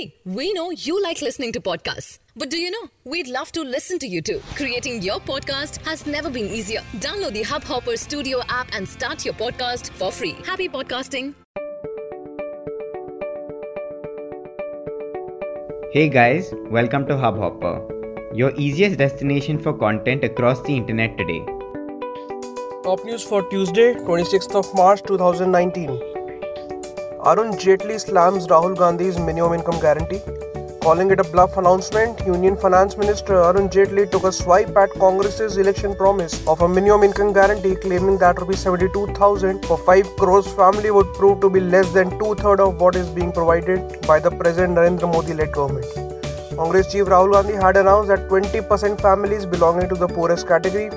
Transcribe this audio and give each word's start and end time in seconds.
See, 0.00 0.14
we 0.24 0.52
know 0.54 0.70
you 0.70 1.02
like 1.02 1.20
listening 1.20 1.52
to 1.52 1.60
podcasts. 1.60 2.18
But 2.34 2.48
do 2.48 2.58
you 2.58 2.70
know? 2.70 2.88
We'd 3.04 3.28
love 3.28 3.52
to 3.52 3.62
listen 3.62 3.98
to 3.98 4.06
you 4.06 4.22
too. 4.22 4.40
Creating 4.54 5.02
your 5.02 5.18
podcast 5.20 5.84
has 5.86 6.06
never 6.06 6.30
been 6.30 6.46
easier. 6.46 6.80
Download 7.06 7.34
the 7.34 7.42
Hubhopper 7.42 7.98
Studio 7.98 8.40
app 8.48 8.68
and 8.72 8.88
start 8.88 9.26
your 9.26 9.34
podcast 9.34 9.90
for 9.90 10.10
free. 10.10 10.36
Happy 10.46 10.68
podcasting. 10.68 11.34
Hey 15.92 16.08
guys, 16.08 16.54
welcome 16.78 17.06
to 17.08 17.16
Hubhopper, 17.16 17.74
your 18.34 18.52
easiest 18.56 18.96
destination 18.96 19.58
for 19.58 19.74
content 19.74 20.24
across 20.24 20.62
the 20.62 20.76
internet 20.76 21.18
today. 21.18 21.44
Top 22.84 23.04
news 23.04 23.22
for 23.22 23.42
Tuesday, 23.50 23.92
26th 23.94 24.54
of 24.54 24.74
March 24.74 25.02
2019. 25.02 26.19
Arun 27.22 27.52
Jaitley 27.52 28.00
slams 28.00 28.46
Rahul 28.46 28.74
Gandhi's 28.74 29.18
minimum 29.18 29.52
income 29.52 29.78
guarantee. 29.78 30.20
Calling 30.80 31.10
it 31.10 31.20
a 31.20 31.24
bluff 31.24 31.58
announcement, 31.58 32.18
Union 32.24 32.56
Finance 32.56 32.96
Minister 32.96 33.34
Arun 33.34 33.68
Jaitley 33.68 34.10
took 34.10 34.24
a 34.24 34.32
swipe 34.32 34.74
at 34.74 34.90
Congress's 34.92 35.58
election 35.58 35.94
promise 35.94 36.34
of 36.46 36.62
a 36.62 36.68
minimum 36.68 37.02
income 37.02 37.34
guarantee, 37.34 37.74
claiming 37.74 38.16
that 38.18 38.40
Rs 38.40 38.60
72,000 38.60 39.66
for 39.66 39.76
5 39.76 40.16
crores 40.16 40.50
family 40.54 40.90
would 40.90 41.12
prove 41.12 41.42
to 41.42 41.50
be 41.50 41.60
less 41.60 41.92
than 41.92 42.18
two 42.18 42.34
thirds 42.36 42.62
of 42.62 42.80
what 42.80 42.96
is 42.96 43.10
being 43.10 43.32
provided 43.32 44.00
by 44.06 44.18
the 44.18 44.30
present 44.30 44.78
Narendra 44.78 45.12
Modi 45.12 45.34
led 45.34 45.52
government. 45.52 45.84
Congress 46.56 46.90
Chief 46.90 47.04
Rahul 47.04 47.32
Gandhi 47.32 47.54
had 47.54 47.76
announced 47.76 48.08
that 48.08 48.28
20% 48.30 48.98
families 48.98 49.44
belonging 49.44 49.90
to 49.90 49.94
the 49.94 50.08
poorest 50.08 50.48
category 50.48 50.90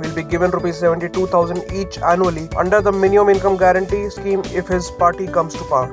will 0.00 0.14
be 0.14 0.22
given 0.22 0.50
rupees 0.50 0.78
72,000 0.78 1.72
each 1.72 1.98
annually 1.98 2.48
under 2.56 2.80
the 2.80 2.92
minimum 2.92 3.28
income 3.30 3.56
guarantee 3.56 4.08
scheme 4.10 4.42
if 4.46 4.68
his 4.68 4.90
party 4.92 5.26
comes 5.26 5.54
to 5.54 5.64
power. 5.64 5.92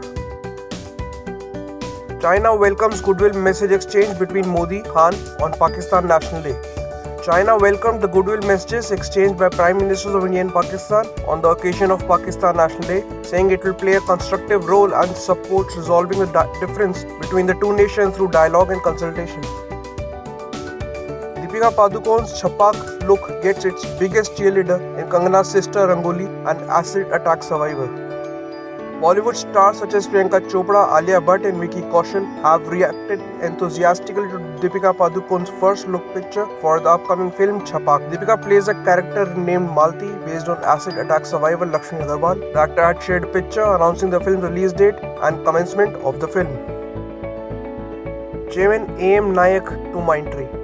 China 2.21 2.55
welcomes 2.55 2.99
goodwill 3.01 3.33
message 3.33 3.71
exchange 3.71 4.17
between 4.17 4.47
Modi 4.47 4.81
Khan 4.81 5.13
on 5.41 5.53
Pakistan 5.53 6.07
National 6.07 6.41
Day. 6.41 6.57
China 7.27 7.57
welcomed 7.57 8.01
the 8.01 8.07
goodwill 8.07 8.41
messages 8.47 8.89
exchanged 8.89 9.37
by 9.37 9.49
Prime 9.49 9.77
Ministers 9.77 10.15
of 10.15 10.25
India 10.25 10.41
and 10.41 10.51
Pakistan 10.51 11.05
on 11.27 11.41
the 11.41 11.49
occasion 11.49 11.91
of 11.91 12.07
Pakistan 12.07 12.55
National 12.55 12.87
Day, 12.87 13.03
saying 13.21 13.51
it 13.51 13.63
will 13.63 13.73
play 13.73 13.95
a 13.95 14.01
constructive 14.01 14.65
role 14.65 14.93
and 14.93 15.15
supports 15.15 15.75
resolving 15.75 16.19
the 16.19 16.27
di- 16.27 16.59
difference 16.59 17.03
between 17.19 17.45
the 17.45 17.53
two 17.55 17.75
nations 17.75 18.15
through 18.15 18.29
dialogue 18.29 18.71
and 18.71 18.81
consultation. 18.81 19.66
Padukone's 21.47 22.41
Chhapak 22.41 23.07
look 23.07 23.41
gets 23.41 23.63
its 23.65 23.85
biggest 23.99 24.33
cheerleader 24.33 24.79
in 24.99 25.09
Kangana's 25.09 25.49
sister 25.49 25.87
Rangoli, 25.87 26.27
an 26.49 26.69
acid 26.69 27.07
attack 27.11 27.41
survivor. 27.41 27.87
Bollywood 28.99 29.35
stars 29.35 29.77
such 29.77 29.93
as 29.93 30.07
Priyanka 30.07 30.41
Chopra, 30.49 30.97
Alia 30.97 31.21
Bhatt, 31.21 31.45
and 31.47 31.59
Vicky 31.59 31.81
Kaushal 31.81 32.25
have 32.41 32.67
reacted 32.67 33.21
enthusiastically 33.41 34.27
to 34.29 34.39
Deepika 34.59 34.95
Padukone's 34.97 35.49
first 35.59 35.87
look 35.87 36.03
picture 36.13 36.47
for 36.61 36.79
the 36.79 36.89
upcoming 36.89 37.31
film 37.31 37.61
Chhapak. 37.61 38.11
Deepika 38.11 38.41
plays 38.41 38.67
a 38.67 38.73
character 38.83 39.25
named 39.35 39.69
Malti 39.69 40.25
based 40.25 40.47
on 40.47 40.63
acid 40.63 40.97
attack 40.97 41.25
survivor 41.25 41.65
Lakshmi 41.65 41.99
Agarwal. 41.99 42.39
The 42.53 42.59
actor 42.59 42.83
had 42.83 43.03
shared 43.03 43.23
a 43.23 43.27
picture 43.27 43.63
announcing 43.63 44.09
the 44.09 44.19
film's 44.19 44.43
release 44.43 44.73
date 44.73 44.95
and 45.21 45.45
commencement 45.45 45.95
of 45.97 46.19
the 46.19 46.27
film. 46.27 46.47
Chairman 48.51 48.89
A.M. 48.99 49.33
Nayak 49.33 49.67
to 49.91 49.97
Mindtree. 49.99 50.56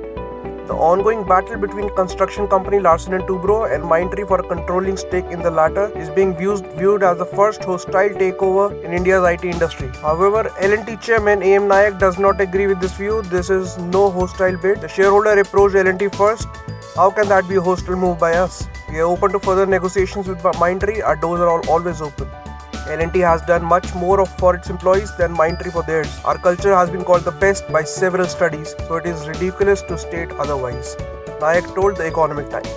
The 0.66 0.73
ongoing 0.73 1.25
battle 1.25 1.58
between 1.58 1.94
construction 1.94 2.47
company 2.47 2.80
Larsen 2.80 3.19
Toubro 3.23 3.69
and 3.75 3.83
Mindtree 3.83 4.25
for 4.25 4.39
a 4.39 4.47
controlling 4.47 4.95
stake 4.95 5.25
in 5.25 5.42
the 5.42 5.52
latter 5.52 5.92
is 5.97 6.09
being 6.09 6.33
viewed, 6.38 6.66
viewed 6.78 7.03
as 7.03 7.17
the 7.17 7.25
first 7.25 7.61
hostile 7.66 8.11
takeover 8.22 8.81
in 8.81 8.94
India's 8.94 9.25
IT 9.28 9.44
industry. 9.44 9.89
However, 10.02 10.50
L&T 10.59 10.95
chairman 11.02 11.44
AM 11.44 11.67
Naik 11.67 12.00
does 12.00 12.17
not 12.17 12.39
agree 12.39 12.67
with 12.67 12.80
this 12.80 12.94
view. 12.94 13.22
This 13.23 13.50
is 13.50 13.78
no 13.78 14.09
hostile 14.09 14.55
bid. 14.55 14.80
The 14.80 14.88
shareholder 14.88 15.38
approached 15.38 15.75
L&T 15.75 16.08
first. 16.09 16.47
How 16.95 17.11
can 17.11 17.27
that 17.27 17.50
be 17.50 17.55
a 17.55 17.61
hostile 17.61 17.98
move 17.98 18.17
by 18.17 18.36
us? 18.36 18.66
We 18.89 19.00
are 19.00 19.03
open 19.03 19.33
to 19.33 19.39
further 19.39 19.66
negotiations 19.66 20.30
with 20.30 20.37
Mindtree. 20.37 21.04
Our 21.04 21.17
doors 21.17 21.42
are 21.42 21.60
always 21.67 21.99
open. 22.02 22.30
L&T 22.93 23.20
has 23.20 23.42
done 23.42 23.65
much 23.65 23.93
more 23.95 24.21
of 24.21 24.30
for 24.37 24.55
its 24.55 24.70
employees 24.70 25.15
than 25.17 25.36
Mindtree 25.36 25.71
for 25.71 25.81
theirs. 25.81 26.20
Our 26.23 26.37
culture 26.37 26.76
has 26.76 26.92
been 26.92 27.04
called 27.04 27.23
the 27.23 27.31
best 27.31 27.67
by 27.71 27.83
several 27.83 28.27
studies, 28.27 28.76
so 28.87 28.98
it 28.98 29.08
is 29.08 29.27
ridiculous 29.27 29.81
to 29.83 29.98
state 29.98 30.31
otherwise. 30.33 30.95
Naik 31.42 31.65
told 31.73 31.98
the 31.98 32.05
Economic 32.05 32.52
Times. 32.52 32.70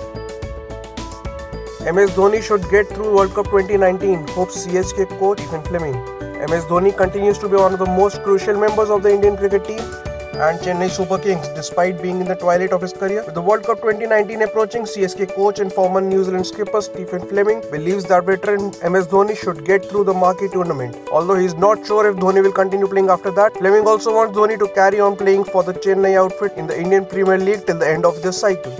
MS 1.97 2.16
Dhoni 2.16 2.43
should 2.43 2.65
get 2.71 2.88
through 2.88 3.15
World 3.15 3.34
Cup 3.34 3.44
2019, 3.47 4.27
hopes 4.28 4.66
CSK 4.66 5.06
coach 5.19 5.38
Stephen 5.41 5.62
Fleming. 5.65 6.00
MS 6.48 6.65
Dhoni 6.65 6.97
continues 6.97 7.38
to 7.38 7.48
be 7.48 7.56
one 7.56 7.75
of 7.75 7.78
the 7.78 7.93
most 8.00 8.22
crucial 8.22 8.59
members 8.59 8.88
of 8.88 9.03
the 9.03 9.12
Indian 9.12 9.37
cricket 9.37 9.65
team 9.66 10.06
and 10.38 10.60
Chennai 10.60 10.91
Super 10.91 11.19
Kings, 11.19 11.48
despite 11.48 12.02
being 12.02 12.20
in 12.20 12.26
the 12.26 12.34
twilight 12.34 12.72
of 12.72 12.82
his 12.82 12.92
career. 12.92 13.24
With 13.24 13.34
the 13.34 13.41
World 13.41 13.64
Cup 13.64 13.80
2019 13.80 14.42
approaching, 14.42 14.82
CSK 14.82 15.34
coach 15.34 15.60
and 15.60 15.72
former 15.72 16.00
New 16.00 16.24
Zealand 16.24 16.47
skipper 16.47 16.82
Stephen 16.82 17.26
Fleming 17.26 17.62
believes 17.70 18.04
that 18.04 18.24
veteran 18.24 18.66
MS 18.92 19.06
Dhoni 19.06 19.36
should 19.36 19.64
get 19.64 19.84
through 19.84 20.04
the 20.04 20.12
marquee 20.12 20.48
tournament. 20.52 20.97
Although 21.10 21.36
he 21.36 21.47
is 21.47 21.54
not 21.54 21.86
sure 21.86 22.08
if 22.10 22.16
Dhoni 22.16 22.42
will 22.42 22.52
continue 22.52 22.86
playing 22.86 23.08
after 23.08 23.30
that, 23.30 23.56
Fleming 23.56 23.86
also 23.86 24.14
wants 24.14 24.36
Dhoni 24.36 24.58
to 24.58 24.69
carry 24.74 25.00
on 25.00 25.16
playing 25.16 25.44
for 25.44 25.62
the 25.62 25.72
Chennai 25.72 26.16
outfit 26.16 26.53
in 26.56 26.66
the 26.66 26.78
Indian 26.78 27.06
Premier 27.06 27.38
League 27.38 27.66
till 27.66 27.78
the 27.78 27.88
end 27.88 28.04
of 28.04 28.20
this 28.22 28.38
cycle. 28.38 28.76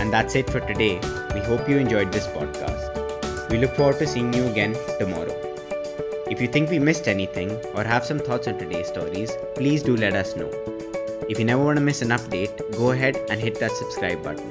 And 0.00 0.10
that's 0.10 0.34
it 0.34 0.48
for 0.48 0.60
today. 0.60 0.98
We 1.34 1.40
hope 1.40 1.68
you 1.68 1.76
enjoyed 1.76 2.10
this 2.10 2.26
podcast. 2.26 3.50
We 3.50 3.58
look 3.58 3.74
forward 3.76 3.98
to 3.98 4.06
seeing 4.06 4.32
you 4.32 4.46
again 4.46 4.74
tomorrow. 4.98 5.36
If 6.30 6.40
you 6.40 6.48
think 6.48 6.70
we 6.70 6.78
missed 6.78 7.06
anything 7.06 7.50
or 7.74 7.84
have 7.84 8.06
some 8.06 8.18
thoughts 8.18 8.48
on 8.48 8.56
today's 8.56 8.88
stories, 8.88 9.30
please 9.56 9.82
do 9.82 9.96
let 9.96 10.14
us 10.14 10.36
know. 10.36 10.50
If 11.28 11.38
you 11.38 11.44
never 11.44 11.62
want 11.62 11.76
to 11.76 11.84
miss 11.84 12.00
an 12.02 12.08
update, 12.08 12.58
go 12.76 12.92
ahead 12.92 13.16
and 13.28 13.40
hit 13.40 13.60
that 13.60 13.72
subscribe 13.72 14.22
button. 14.22 14.50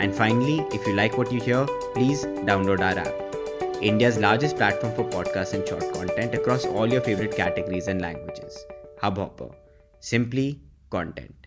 And 0.00 0.14
finally, 0.14 0.60
if 0.72 0.86
you 0.86 0.94
like 0.94 1.18
what 1.18 1.30
you 1.30 1.40
hear, 1.40 1.66
please 1.94 2.24
download 2.24 2.80
our 2.80 2.98
app. 2.98 3.82
India's 3.82 4.18
largest 4.18 4.56
platform 4.56 4.94
for 4.94 5.04
podcasts 5.04 5.52
and 5.52 5.68
short 5.68 5.92
content 5.92 6.34
across 6.34 6.64
all 6.64 6.90
your 6.90 7.02
favorite 7.02 7.36
categories 7.36 7.88
and 7.88 8.00
languages. 8.00 8.64
Hubhopper. 9.02 9.54
Simply 10.00 10.60
content. 10.90 11.45